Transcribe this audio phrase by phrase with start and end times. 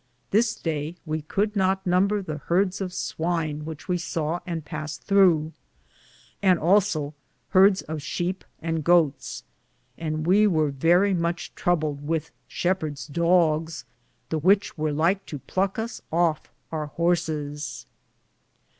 [0.31, 5.03] This day we could not number the heardes of swine which we saw and paste
[5.05, 5.51] throughe,
[6.41, 7.13] and also
[7.53, 9.43] heardes of shepe and goates,
[9.99, 13.85] and we weare verrie muche trubled wethe shepheardes' doggs,
[14.29, 17.85] the which weare like to pluck us of our horsis.